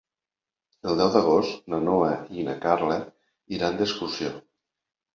El 0.91 0.97
deu 1.01 1.11
d'agost 1.17 1.69
na 1.75 1.81
Noa 1.89 2.09
i 2.39 2.49
na 2.49 2.57
Carla 2.67 3.01
iran 3.61 3.81
d'excursió. 3.83 4.37